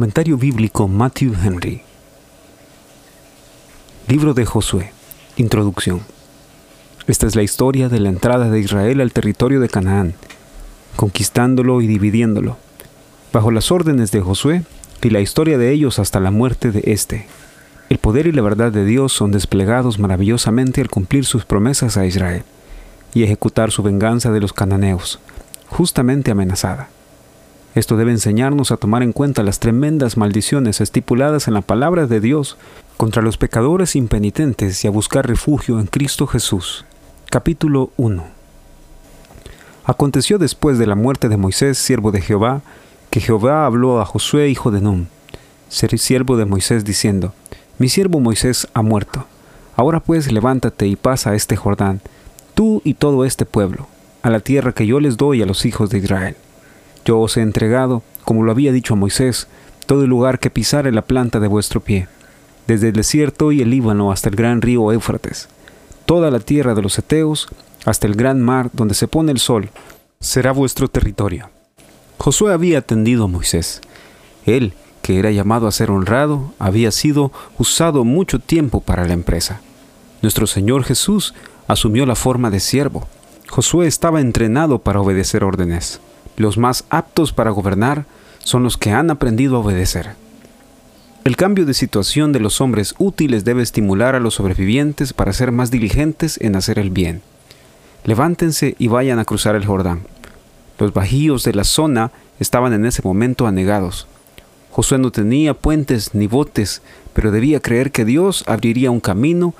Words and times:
Comentario 0.00 0.38
bíblico 0.38 0.88
Matthew 0.88 1.34
Henry. 1.44 1.82
Libro 4.08 4.32
de 4.32 4.46
Josué. 4.46 4.94
Introducción. 5.36 6.00
Esta 7.06 7.26
es 7.26 7.36
la 7.36 7.42
historia 7.42 7.90
de 7.90 8.00
la 8.00 8.08
entrada 8.08 8.48
de 8.48 8.60
Israel 8.60 9.02
al 9.02 9.12
territorio 9.12 9.60
de 9.60 9.68
Canaán, 9.68 10.14
conquistándolo 10.96 11.82
y 11.82 11.86
dividiéndolo, 11.86 12.56
bajo 13.30 13.50
las 13.50 13.70
órdenes 13.70 14.10
de 14.10 14.22
Josué 14.22 14.62
y 15.02 15.10
la 15.10 15.20
historia 15.20 15.58
de 15.58 15.70
ellos 15.70 15.98
hasta 15.98 16.18
la 16.18 16.30
muerte 16.30 16.70
de 16.70 16.80
éste. 16.86 17.26
El 17.90 17.98
poder 17.98 18.26
y 18.26 18.32
la 18.32 18.40
verdad 18.40 18.72
de 18.72 18.86
Dios 18.86 19.12
son 19.12 19.32
desplegados 19.32 19.98
maravillosamente 19.98 20.80
al 20.80 20.88
cumplir 20.88 21.26
sus 21.26 21.44
promesas 21.44 21.98
a 21.98 22.06
Israel 22.06 22.44
y 23.12 23.24
ejecutar 23.24 23.70
su 23.70 23.82
venganza 23.82 24.32
de 24.32 24.40
los 24.40 24.54
cananeos, 24.54 25.20
justamente 25.68 26.30
amenazada. 26.30 26.88
Esto 27.74 27.96
debe 27.96 28.10
enseñarnos 28.10 28.72
a 28.72 28.76
tomar 28.76 29.04
en 29.04 29.12
cuenta 29.12 29.44
las 29.44 29.60
tremendas 29.60 30.16
maldiciones 30.16 30.80
estipuladas 30.80 31.46
en 31.46 31.54
la 31.54 31.60
palabra 31.60 32.08
de 32.08 32.20
Dios 32.20 32.56
contra 32.96 33.22
los 33.22 33.36
pecadores 33.36 33.94
impenitentes 33.94 34.84
y 34.84 34.88
a 34.88 34.90
buscar 34.90 35.28
refugio 35.28 35.78
en 35.78 35.86
Cristo 35.86 36.26
Jesús. 36.26 36.84
Capítulo 37.30 37.92
1 37.96 38.24
Aconteció 39.84 40.38
después 40.38 40.78
de 40.78 40.88
la 40.88 40.96
muerte 40.96 41.28
de 41.28 41.36
Moisés, 41.36 41.78
siervo 41.78 42.10
de 42.10 42.20
Jehová, 42.20 42.62
que 43.08 43.20
Jehová 43.20 43.66
habló 43.66 44.00
a 44.00 44.04
Josué, 44.04 44.48
hijo 44.48 44.72
de 44.72 44.80
Nun, 44.80 45.06
ser 45.68 45.96
siervo 45.96 46.36
de 46.36 46.46
Moisés, 46.46 46.84
diciendo, 46.84 47.34
Mi 47.78 47.88
siervo 47.88 48.18
Moisés 48.18 48.66
ha 48.74 48.82
muerto. 48.82 49.26
Ahora 49.76 50.00
pues 50.00 50.32
levántate 50.32 50.88
y 50.88 50.96
pasa 50.96 51.30
a 51.30 51.34
este 51.36 51.54
Jordán, 51.54 52.00
tú 52.54 52.82
y 52.84 52.94
todo 52.94 53.24
este 53.24 53.46
pueblo, 53.46 53.86
a 54.22 54.30
la 54.30 54.40
tierra 54.40 54.72
que 54.72 54.88
yo 54.88 54.98
les 54.98 55.16
doy 55.16 55.40
a 55.40 55.46
los 55.46 55.64
hijos 55.64 55.88
de 55.90 55.98
Israel 55.98 56.36
yo 57.04 57.20
os 57.20 57.36
he 57.36 57.42
entregado, 57.42 58.02
como 58.24 58.42
lo 58.42 58.52
había 58.52 58.72
dicho 58.72 58.94
a 58.94 58.96
Moisés, 58.96 59.48
todo 59.86 60.04
el 60.04 60.10
lugar 60.10 60.38
que 60.38 60.50
pisare 60.50 60.92
la 60.92 61.02
planta 61.02 61.40
de 61.40 61.48
vuestro 61.48 61.80
pie, 61.80 62.08
desde 62.66 62.88
el 62.88 62.94
desierto 62.94 63.52
y 63.52 63.62
el 63.62 63.70
Líbano 63.70 64.12
hasta 64.12 64.28
el 64.28 64.36
gran 64.36 64.62
río 64.62 64.92
Éufrates, 64.92 65.48
toda 66.06 66.30
la 66.30 66.40
tierra 66.40 66.74
de 66.74 66.82
los 66.82 66.98
Eteos, 66.98 67.48
hasta 67.84 68.06
el 68.06 68.14
gran 68.14 68.40
mar 68.40 68.70
donde 68.72 68.94
se 68.94 69.08
pone 69.08 69.32
el 69.32 69.38
sol, 69.38 69.70
será 70.20 70.52
vuestro 70.52 70.88
territorio. 70.88 71.50
Josué 72.18 72.52
había 72.52 72.78
atendido 72.78 73.24
a 73.24 73.28
Moisés. 73.28 73.80
Él, 74.44 74.74
que 75.02 75.18
era 75.18 75.30
llamado 75.30 75.66
a 75.66 75.72
ser 75.72 75.90
honrado, 75.90 76.52
había 76.58 76.90
sido 76.90 77.32
usado 77.58 78.04
mucho 78.04 78.38
tiempo 78.38 78.80
para 78.80 79.06
la 79.06 79.14
empresa. 79.14 79.60
Nuestro 80.20 80.46
Señor 80.46 80.84
Jesús 80.84 81.34
asumió 81.66 82.04
la 82.04 82.14
forma 82.14 82.50
de 82.50 82.60
siervo. 82.60 83.08
Josué 83.48 83.86
estaba 83.86 84.20
entrenado 84.20 84.80
para 84.80 85.00
obedecer 85.00 85.42
órdenes. 85.42 86.00
Los 86.40 86.56
más 86.56 86.86
aptos 86.88 87.34
para 87.34 87.50
gobernar 87.50 88.06
son 88.38 88.62
los 88.62 88.78
que 88.78 88.92
han 88.92 89.10
aprendido 89.10 89.56
a 89.56 89.58
obedecer. 89.58 90.12
El 91.22 91.36
cambio 91.36 91.66
de 91.66 91.74
situación 91.74 92.32
de 92.32 92.40
los 92.40 92.62
hombres 92.62 92.94
útiles 92.96 93.44
debe 93.44 93.62
estimular 93.62 94.14
a 94.14 94.20
los 94.20 94.36
sobrevivientes 94.36 95.12
para 95.12 95.34
ser 95.34 95.52
más 95.52 95.70
diligentes 95.70 96.40
en 96.40 96.56
hacer 96.56 96.78
el 96.78 96.88
bien. 96.88 97.20
Levántense 98.04 98.74
y 98.78 98.88
vayan 98.88 99.18
a 99.18 99.26
cruzar 99.26 99.54
el 99.54 99.66
Jordán. 99.66 100.00
Los 100.78 100.94
bajíos 100.94 101.44
de 101.44 101.52
la 101.52 101.64
zona 101.64 102.10
estaban 102.38 102.72
en 102.72 102.86
ese 102.86 103.02
momento 103.02 103.46
anegados. 103.46 104.06
Josué 104.70 104.96
no 104.96 105.10
tenía 105.10 105.52
puentes 105.52 106.14
ni 106.14 106.26
botes, 106.26 106.80
pero 107.12 107.32
debía 107.32 107.60
creer 107.60 107.92
que 107.92 108.06
Dios 108.06 108.44
abriría 108.46 108.90
un 108.90 109.00
camino 109.00 109.52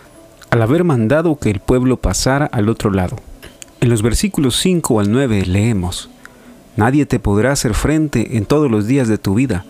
al 0.48 0.62
haber 0.62 0.84
mandado 0.84 1.38
que 1.38 1.50
el 1.50 1.60
pueblo 1.60 1.98
pasara 1.98 2.46
al 2.46 2.70
otro 2.70 2.90
lado. 2.90 3.18
En 3.82 3.90
los 3.90 4.00
versículos 4.00 4.58
5 4.60 4.98
al 5.00 5.12
9 5.12 5.44
leemos, 5.44 6.08
Nadie 6.76 7.04
te 7.04 7.18
podrá 7.18 7.52
hacer 7.52 7.74
frente 7.74 8.36
en 8.36 8.46
todos 8.46 8.70
los 8.70 8.86
días 8.86 9.08
de 9.08 9.18
tu 9.18 9.34
vida. 9.34 9.64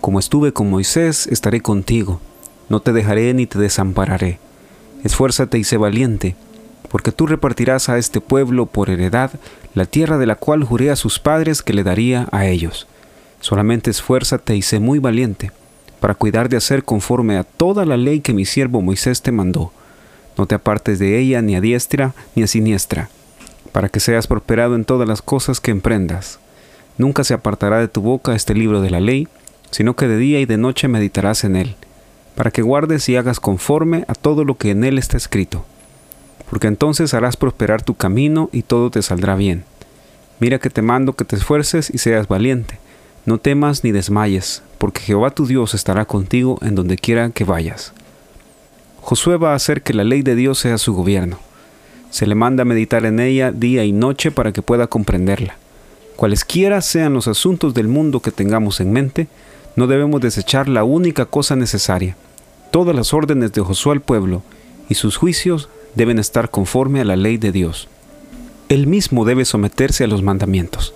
Como 0.00 0.18
estuve 0.18 0.52
con 0.52 0.68
Moisés, 0.68 1.26
estaré 1.28 1.60
contigo. 1.60 2.20
No 2.68 2.80
te 2.80 2.92
dejaré 2.92 3.32
ni 3.34 3.46
te 3.46 3.58
desampararé. 3.58 4.38
Esfuérzate 5.04 5.58
y 5.58 5.64
sé 5.64 5.76
valiente, 5.76 6.34
porque 6.90 7.12
tú 7.12 7.26
repartirás 7.26 7.88
a 7.88 7.98
este 7.98 8.20
pueblo 8.20 8.66
por 8.66 8.90
heredad 8.90 9.30
la 9.74 9.84
tierra 9.84 10.18
de 10.18 10.26
la 10.26 10.34
cual 10.34 10.64
juré 10.64 10.90
a 10.90 10.96
sus 10.96 11.18
padres 11.18 11.62
que 11.62 11.72
le 11.72 11.84
daría 11.84 12.28
a 12.32 12.46
ellos. 12.46 12.86
Solamente 13.40 13.90
esfuérzate 13.90 14.56
y 14.56 14.62
sé 14.62 14.80
muy 14.80 14.98
valiente, 14.98 15.52
para 16.00 16.14
cuidar 16.14 16.48
de 16.48 16.56
hacer 16.56 16.84
conforme 16.84 17.36
a 17.36 17.44
toda 17.44 17.86
la 17.86 17.96
ley 17.96 18.20
que 18.20 18.34
mi 18.34 18.44
siervo 18.44 18.82
Moisés 18.82 19.22
te 19.22 19.32
mandó. 19.32 19.72
No 20.36 20.46
te 20.46 20.56
apartes 20.56 20.98
de 20.98 21.18
ella 21.18 21.40
ni 21.42 21.54
a 21.54 21.60
diestra 21.60 22.12
ni 22.34 22.42
a 22.42 22.46
siniestra 22.46 23.08
para 23.72 23.88
que 23.88 24.00
seas 24.00 24.26
prosperado 24.26 24.74
en 24.74 24.84
todas 24.84 25.08
las 25.08 25.22
cosas 25.22 25.60
que 25.60 25.70
emprendas. 25.70 26.38
Nunca 27.00 27.24
se 27.24 27.32
apartará 27.32 27.78
de 27.78 27.88
tu 27.88 28.02
boca 28.02 28.34
este 28.34 28.52
libro 28.52 28.82
de 28.82 28.90
la 28.90 29.00
ley, 29.00 29.26
sino 29.70 29.96
que 29.96 30.06
de 30.06 30.18
día 30.18 30.38
y 30.38 30.44
de 30.44 30.58
noche 30.58 30.86
meditarás 30.86 31.44
en 31.44 31.56
él, 31.56 31.74
para 32.34 32.50
que 32.50 32.60
guardes 32.60 33.08
y 33.08 33.16
hagas 33.16 33.40
conforme 33.40 34.04
a 34.06 34.14
todo 34.14 34.44
lo 34.44 34.58
que 34.58 34.70
en 34.70 34.84
él 34.84 34.98
está 34.98 35.16
escrito. 35.16 35.64
Porque 36.50 36.66
entonces 36.66 37.14
harás 37.14 37.38
prosperar 37.38 37.80
tu 37.80 37.94
camino 37.94 38.50
y 38.52 38.60
todo 38.60 38.90
te 38.90 39.00
saldrá 39.00 39.34
bien. 39.34 39.64
Mira 40.40 40.58
que 40.58 40.68
te 40.68 40.82
mando 40.82 41.14
que 41.14 41.24
te 41.24 41.36
esfuerces 41.36 41.88
y 41.88 41.96
seas 41.96 42.28
valiente. 42.28 42.78
No 43.24 43.38
temas 43.38 43.82
ni 43.82 43.92
desmayes, 43.92 44.62
porque 44.76 45.00
Jehová 45.00 45.30
tu 45.30 45.46
Dios 45.46 45.72
estará 45.72 46.04
contigo 46.04 46.58
en 46.60 46.74
donde 46.74 46.98
quiera 46.98 47.30
que 47.30 47.44
vayas. 47.44 47.94
Josué 49.00 49.38
va 49.38 49.52
a 49.52 49.56
hacer 49.56 49.80
que 49.80 49.94
la 49.94 50.04
ley 50.04 50.20
de 50.20 50.34
Dios 50.34 50.58
sea 50.58 50.76
su 50.76 50.92
gobierno 50.92 51.38
se 52.10 52.26
le 52.26 52.34
manda 52.34 52.62
a 52.62 52.64
meditar 52.66 53.06
en 53.06 53.20
ella 53.20 53.52
día 53.52 53.84
y 53.84 53.92
noche 53.92 54.30
para 54.30 54.52
que 54.52 54.62
pueda 54.62 54.88
comprenderla. 54.88 55.56
Cualesquiera 56.20 56.82
sean 56.82 57.14
los 57.14 57.28
asuntos 57.28 57.72
del 57.72 57.88
mundo 57.88 58.20
que 58.20 58.30
tengamos 58.30 58.80
en 58.80 58.92
mente, 58.92 59.26
no 59.74 59.86
debemos 59.86 60.20
desechar 60.20 60.68
la 60.68 60.84
única 60.84 61.24
cosa 61.24 61.56
necesaria. 61.56 62.14
Todas 62.70 62.94
las 62.94 63.14
órdenes 63.14 63.54
de 63.54 63.62
Josué 63.62 63.92
al 63.92 64.02
pueblo 64.02 64.42
y 64.90 64.96
sus 64.96 65.16
juicios 65.16 65.70
deben 65.94 66.18
estar 66.18 66.50
conforme 66.50 67.00
a 67.00 67.06
la 67.06 67.16
ley 67.16 67.38
de 67.38 67.52
Dios. 67.52 67.88
Él 68.68 68.86
mismo 68.86 69.24
debe 69.24 69.46
someterse 69.46 70.04
a 70.04 70.08
los 70.08 70.22
mandamientos. 70.22 70.92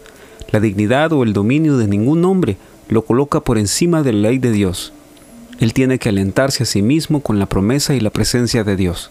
La 0.51 0.61
dignidad 0.61 1.11
o 1.15 1.23
el 1.23 1.33
dominio 1.33 1.79
de 1.79 1.89
ningún 1.89 2.23
hombre 2.27 2.59
lo 2.91 3.07
coloca 3.07 3.41
por 3.41 3.57
encima 3.57 4.03
de 4.03 4.13
la 4.13 4.29
ley 4.29 4.37
de 4.37 4.53
Dios. 4.53 4.93
Él 5.59 5.73
tiene 5.73 5.99
que 5.99 6.11
alentarse 6.11 6.65
a 6.65 6.67
sí 6.67 6.83
mismo 6.83 7.23
con 7.23 7.39
la 7.39 7.47
promesa 7.47 7.95
y 7.95 8.01
la 8.01 8.11
presencia 8.11 8.63
de 8.63 8.77
Dios 8.77 9.11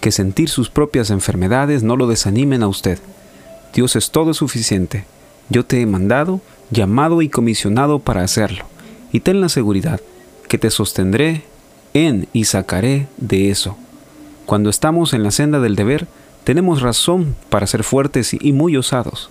que 0.00 0.12
sentir 0.12 0.48
sus 0.48 0.70
propias 0.70 1.10
enfermedades 1.10 1.82
no 1.82 1.96
lo 1.98 2.06
desanimen 2.06 2.62
a 2.62 2.68
usted. 2.68 2.98
Dios 3.74 3.96
es 3.96 4.10
todo 4.10 4.32
suficiente. 4.32 5.04
Yo 5.48 5.64
te 5.64 5.80
he 5.80 5.86
mandado, 5.86 6.40
llamado 6.70 7.22
y 7.22 7.28
comisionado 7.28 7.98
para 7.98 8.22
hacerlo. 8.22 8.64
Y 9.12 9.20
ten 9.20 9.40
la 9.40 9.48
seguridad 9.48 10.00
que 10.48 10.58
te 10.58 10.70
sostendré 10.70 11.42
en 11.94 12.28
y 12.32 12.44
sacaré 12.44 13.06
de 13.16 13.50
eso. 13.50 13.76
Cuando 14.46 14.70
estamos 14.70 15.12
en 15.14 15.22
la 15.22 15.30
senda 15.30 15.60
del 15.60 15.76
deber, 15.76 16.06
tenemos 16.44 16.82
razón 16.82 17.36
para 17.50 17.66
ser 17.66 17.84
fuertes 17.84 18.34
y 18.38 18.52
muy 18.52 18.76
osados. 18.76 19.30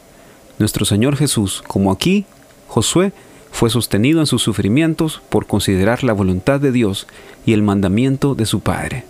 Nuestro 0.60 0.86
Señor 0.86 1.18
Jesús, 1.18 1.64
como 1.68 1.92
aquí, 1.92 2.26
Josué, 2.68 3.14
fue 3.52 3.70
sostenido 3.70 4.20
en 4.20 4.28
sus 4.28 4.42
sufrimientos 4.42 5.22
por 5.30 5.46
considerar 5.46 6.04
la 6.04 6.14
voluntad 6.14 6.60
de 6.60 6.72
Dios 6.72 7.08
y 7.46 7.54
el 7.54 7.64
mandamiento 7.64 8.34
de 8.34 8.46
su 8.46 8.62
Padre. 8.62 9.04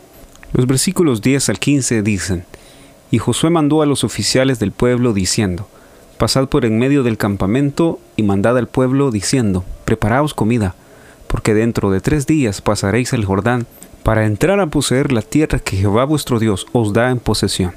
Los 0.54 0.66
versículos 0.66 1.22
10 1.22 1.50
al 1.50 1.60
15 1.60 2.02
dicen, 2.02 2.46
Y 3.12 3.20
Josué 3.20 3.50
mandó 3.50 3.82
a 3.82 3.86
los 3.86 4.04
oficiales 4.04 4.60
del 4.60 4.72
pueblo 4.72 5.14
diciendo, 5.14 5.68
Pasad 6.22 6.50
por 6.50 6.66
en 6.66 6.78
medio 6.78 7.02
del 7.02 7.18
campamento 7.18 8.00
y 8.16 8.22
mandad 8.22 8.56
al 8.56 8.68
pueblo 8.68 9.10
diciendo, 9.10 9.66
Preparaos 9.86 10.36
comida, 10.36 10.76
porque 11.26 11.56
dentro 11.56 11.90
de 11.90 12.00
tres 12.00 12.28
días 12.28 12.62
pasaréis 12.62 13.14
el 13.14 13.26
Jordán 13.26 13.66
para 14.04 14.28
entrar 14.28 14.60
a 14.60 14.68
poseer 14.68 15.12
la 15.12 15.24
tierra 15.24 15.58
que 15.58 15.78
Jehová 15.78 16.06
vuestro 16.06 16.38
Dios 16.38 16.68
os 16.74 16.94
da 16.94 17.10
en 17.10 17.18
posesión. 17.18 17.74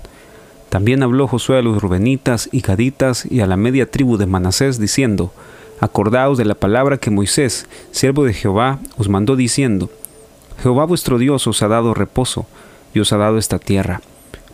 También 0.69 1.03
habló 1.03 1.27
Josué 1.27 1.57
a 1.57 1.63
los 1.63 1.81
rubenitas 1.81 2.51
y 2.53 2.61
gaditas 2.61 3.25
y 3.25 3.41
a 3.41 3.47
la 3.47 3.57
media 3.57 3.91
tribu 3.91 4.19
de 4.19 4.27
Manasés 4.27 4.79
diciendo, 4.79 5.33
Acordaos 5.81 6.37
de 6.37 6.45
la 6.45 6.55
palabra 6.55 6.99
que 6.99 7.11
Moisés, 7.11 7.67
siervo 7.93 8.25
de 8.25 8.35
Jehová, 8.35 8.79
os 8.99 9.09
mandó 9.09 9.37
diciendo, 9.37 9.89
Jehová 10.63 10.85
vuestro 10.85 11.17
Dios 11.17 11.47
os 11.47 11.63
ha 11.63 11.69
dado 11.69 11.95
reposo, 11.95 12.45
y 12.93 13.01
os 13.01 13.11
ha 13.15 13.17
dado 13.17 13.39
esta 13.39 13.59
tierra. 13.59 14.03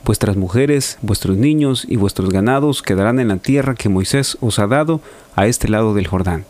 Vuestras 0.04 0.36
mujeres, 0.36 0.98
vuestros 1.02 1.36
niños 1.36 1.84
y 1.88 1.96
vuestros 1.96 2.30
ganados 2.30 2.82
quedarán 2.82 3.20
en 3.20 3.28
la 3.28 3.36
tierra 3.36 3.74
que 3.74 3.90
Moisés 3.90 4.38
os 4.40 4.58
ha 4.58 4.66
dado 4.66 5.00
a 5.36 5.46
este 5.46 5.68
lado 5.68 5.94
del 5.94 6.06
Jordán. 6.06 6.46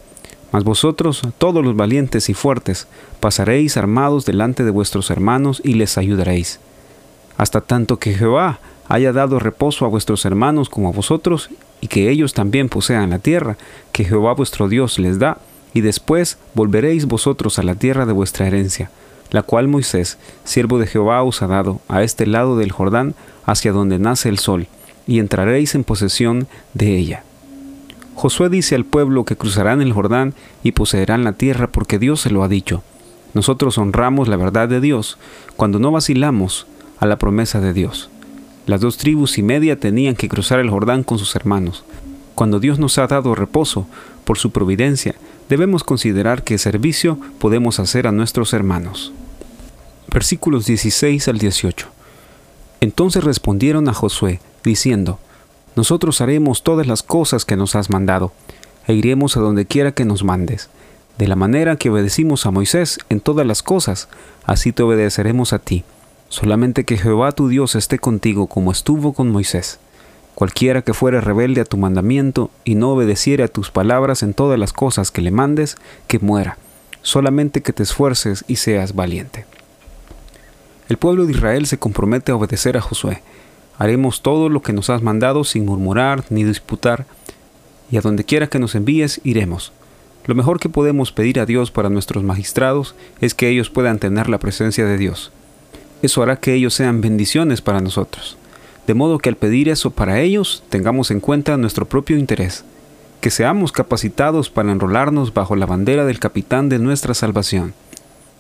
Mas 0.53 0.65
vosotros, 0.65 1.23
todos 1.39 1.65
los 1.65 1.77
valientes 1.77 2.29
y 2.29 2.35
fuertes, 2.35 2.87
pasaréis 3.19 3.77
armados 3.77 4.25
delante 4.25 4.65
de 4.65 4.71
vuestros 4.71 5.11
hermanos 5.11 5.61
y 5.65 5.75
les 5.75 5.99
ayudaréis. 5.99 6.61
Hasta 7.37 7.61
tanto 7.61 7.99
que 7.99 8.15
Jehová 8.15 8.61
haya 8.89 9.13
dado 9.13 9.39
reposo 9.39 9.85
a 9.85 9.89
vuestros 9.89 10.25
hermanos 10.25 10.69
como 10.69 10.89
a 10.89 10.93
vosotros, 10.93 11.51
y 11.81 11.89
que 11.89 12.11
ellos 12.11 12.35
también 12.35 12.69
posean 12.69 13.11
la 13.11 13.21
tierra 13.21 13.57
que 13.93 14.05
Jehová 14.05 14.35
vuestro 14.35 14.69
Dios 14.69 14.99
les 14.99 15.19
da, 15.19 15.39
y 15.73 15.81
después 15.81 16.39
volveréis 16.55 17.07
vosotros 17.07 17.59
a 17.59 17.63
la 17.63 17.75
tierra 17.75 18.07
de 18.07 18.13
vuestra 18.13 18.47
herencia 18.47 18.91
la 19.31 19.43
cual 19.43 19.69
Moisés, 19.69 20.19
siervo 20.45 20.79
de 20.79 20.87
Jehová, 20.87 21.23
os 21.23 21.43
ha 21.43 21.47
dado 21.47 21.81
a 21.89 22.03
este 22.03 22.27
lado 22.27 22.57
del 22.57 22.73
Jordán, 22.73 23.15
hacia 23.45 23.73
donde 23.73 23.99
nace 23.99 24.29
el 24.29 24.39
sol, 24.39 24.67
y 25.07 25.19
entraréis 25.19 25.75
en 25.75 25.85
posesión 25.85 26.47
de 26.75 26.97
ella. 26.97 27.25
Josué 28.15 28.51
dice 28.51 28.75
al 28.75 28.85
pueblo 28.85 29.25
que 29.25 29.37
cruzarán 29.37 29.81
el 29.81 29.93
Jordán 29.93 30.35
y 30.63 30.73
poseerán 30.73 31.25
la 31.25 31.33
tierra 31.33 31.69
porque 31.69 31.99
Dios 31.99 32.21
se 32.21 32.31
lo 32.31 32.43
ha 32.43 32.49
dicho. 32.49 32.83
Nosotros 33.33 33.79
honramos 33.79 34.29
la 34.29 34.37
verdad 34.37 34.69
de 34.69 34.81
Dios 34.81 35.17
cuando 35.57 35.79
no 35.79 35.91
vacilamos 35.91 36.67
a 36.99 37.07
la 37.07 37.17
promesa 37.17 37.61
de 37.61 37.73
Dios. 37.73 38.11
Las 38.67 38.81
dos 38.81 38.99
tribus 38.99 39.39
y 39.39 39.43
media 39.43 39.81
tenían 39.81 40.17
que 40.17 40.29
cruzar 40.29 40.59
el 40.61 40.71
Jordán 40.71 41.03
con 41.03 41.19
sus 41.19 41.35
hermanos. 41.35 41.85
Cuando 42.35 42.61
Dios 42.61 42.79
nos 42.79 42.99
ha 42.99 43.07
dado 43.07 43.35
reposo 43.35 43.87
por 44.25 44.39
su 44.39 44.51
providencia, 44.51 45.15
debemos 45.49 45.83
considerar 45.83 46.43
qué 46.43 46.59
servicio 46.59 47.19
podemos 47.39 47.81
hacer 47.81 48.07
a 48.07 48.13
nuestros 48.13 48.53
hermanos. 48.53 49.13
Versículos 50.13 50.67
16 50.67 51.29
al 51.29 51.39
18. 51.39 51.89
Entonces 52.81 53.25
respondieron 53.25 53.89
a 53.89 53.95
Josué, 53.95 54.41
diciendo, 54.65 55.19
Nosotros 55.77 56.21
haremos 56.21 56.63
todas 56.63 56.87
las 56.87 57.03
cosas 57.03 57.45
que 57.45 57.57
nos 57.57 57.75
has 57.75 57.91
mandado, 57.91 58.33
e 58.87 58.95
iremos 58.95 59.37
a 59.37 59.41
donde 59.41 59.67
quiera 59.67 59.93
que 59.93 60.05
nos 60.05 60.25
mandes 60.25 60.69
de 61.21 61.29
la 61.29 61.37
manera 61.37 61.77
que 61.77 61.91
obedecimos 61.91 62.47
a 62.47 62.51
Moisés 62.51 62.99
en 63.11 63.21
todas 63.21 63.47
las 63.47 63.63
cosas, 63.63 64.09
así 64.47 64.73
te 64.73 64.83
obedeceremos 64.83 65.53
a 65.53 65.59
ti. 65.59 65.85
Solamente 66.31 66.85
que 66.85 66.97
Jehová 66.97 67.33
tu 67.33 67.49
Dios 67.49 67.75
esté 67.75 67.99
contigo 67.99 68.47
como 68.47 68.73
estuvo 68.73 69.13
con 69.13 69.31
Moisés. 69.31 69.81
Cualquiera 70.35 70.81
que 70.81 70.95
fuere 70.95 71.21
rebelde 71.21 71.61
a 71.61 71.67
tu 71.67 71.77
mandamiento 71.77 72.51
y 72.65 72.75
no 72.75 72.93
obedeciere 72.93 73.45
a 73.45 73.49
tus 73.49 73.71
palabras 73.71 74.23
en 74.23 74.33
todas 74.33 74.59
las 74.59 74.73
cosas 74.73 75.11
que 75.11 75.21
le 75.21 75.31
mandes, 75.31 75.77
que 76.07 76.21
muera. 76.21 76.57
Solamente 77.03 77.61
que 77.61 77.75
te 77.75 77.83
esfuerces 77.83 78.43
y 78.49 78.57
seas 78.57 78.95
valiente. 78.95 79.45
El 80.91 80.99
pueblo 80.99 81.25
de 81.25 81.31
Israel 81.31 81.67
se 81.67 81.79
compromete 81.79 82.33
a 82.33 82.35
obedecer 82.35 82.77
a 82.77 82.81
Josué. 82.81 83.23
Haremos 83.79 84.23
todo 84.23 84.49
lo 84.49 84.61
que 84.61 84.73
nos 84.73 84.91
has 84.91 85.03
mandado 85.03 85.45
sin 85.45 85.65
murmurar 85.65 86.25
ni 86.31 86.43
disputar, 86.43 87.07
y 87.93 87.97
a 87.97 88.01
donde 88.01 88.25
quiera 88.25 88.49
que 88.49 88.59
nos 88.59 88.75
envíes 88.75 89.21
iremos. 89.23 89.71
Lo 90.27 90.35
mejor 90.35 90.59
que 90.59 90.69
podemos 90.69 91.13
pedir 91.13 91.39
a 91.39 91.47
Dios 91.47 91.71
para 91.71 91.91
nuestros 91.91 92.25
magistrados 92.25 92.97
es 93.21 93.35
que 93.35 93.49
ellos 93.49 93.71
puedan 93.71 94.01
tener 94.01 94.29
la 94.29 94.39
presencia 94.39 94.85
de 94.85 94.99
Dios. 94.99 95.31
Eso 96.03 96.25
hará 96.25 96.41
que 96.41 96.55
ellos 96.55 96.75
sean 96.75 97.01
bendiciones 97.01 97.61
para 97.61 97.81
nosotros. 97.81 98.37
De 98.89 98.95
modo 98.95 99.19
que 99.19 99.29
al 99.29 99.37
pedir 99.37 99.69
eso 99.69 99.93
para 99.93 100.19
ellos 100.21 100.65
tengamos 100.71 101.13
en 101.13 101.21
cuenta 101.21 101.57
nuestro 101.57 101.87
propio 101.87 102.19
interés, 102.19 102.65
que 103.21 103.31
seamos 103.31 103.71
capacitados 103.71 104.51
para 104.51 104.73
enrolarnos 104.73 105.35
bajo 105.35 105.55
la 105.55 105.67
bandera 105.67 106.05
del 106.05 106.19
capitán 106.19 106.69
de 106.69 106.81
nuestra 106.81 107.15
salvación, 107.15 107.75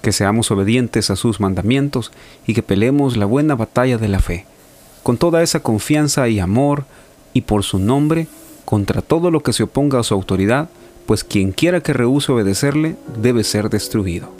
que 0.00 0.12
seamos 0.12 0.50
obedientes 0.50 1.10
a 1.10 1.16
sus 1.16 1.40
mandamientos 1.40 2.12
y 2.46 2.54
que 2.54 2.62
peleemos 2.62 3.16
la 3.16 3.26
buena 3.26 3.54
batalla 3.54 3.98
de 3.98 4.08
la 4.08 4.20
fe, 4.20 4.46
con 5.02 5.16
toda 5.16 5.42
esa 5.42 5.60
confianza 5.60 6.28
y 6.28 6.40
amor, 6.40 6.84
y 7.32 7.42
por 7.42 7.62
su 7.62 7.78
nombre, 7.78 8.26
contra 8.64 9.02
todo 9.02 9.30
lo 9.30 9.42
que 9.42 9.52
se 9.52 9.64
oponga 9.64 10.00
a 10.00 10.02
su 10.02 10.14
autoridad, 10.14 10.68
pues 11.06 11.24
quien 11.24 11.52
quiera 11.52 11.80
que 11.80 11.92
rehúse 11.92 12.32
obedecerle 12.32 12.96
debe 13.20 13.44
ser 13.44 13.68
destruido. 13.68 14.39